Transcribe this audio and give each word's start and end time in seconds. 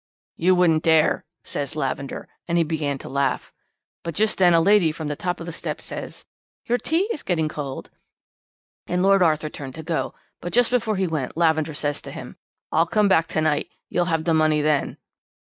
"'You 0.35 0.55
wouldn't 0.55 0.81
dare,' 0.81 1.23
says 1.43 1.75
Lavender, 1.75 2.27
and 2.47 2.57
he 2.57 2.63
began 2.63 2.97
to 2.97 3.07
laugh. 3.07 3.53
But 4.03 4.15
just 4.15 4.39
then 4.39 4.55
a 4.55 4.59
lady 4.59 4.91
from 4.91 5.09
the 5.09 5.15
top 5.15 5.39
of 5.39 5.45
the 5.45 5.51
steps 5.51 5.83
said: 5.83 6.15
'Your 6.65 6.79
tea 6.79 7.07
is 7.13 7.21
getting 7.21 7.47
cold,' 7.47 7.91
and 8.87 9.03
Lord 9.03 9.21
Arthur 9.21 9.49
turned 9.51 9.75
to 9.75 9.83
go; 9.83 10.15
but 10.41 10.53
just 10.53 10.71
before 10.71 10.95
he 10.95 11.05
went 11.05 11.37
Lavender 11.37 11.75
says 11.75 12.01
to 12.01 12.11
him: 12.11 12.37
'I'll 12.71 12.87
come 12.87 13.09
back 13.09 13.27
to 13.27 13.41
night. 13.41 13.69
You'll 13.89 14.05
have 14.05 14.23
the 14.23 14.33
money 14.33 14.63
then.' 14.63 14.97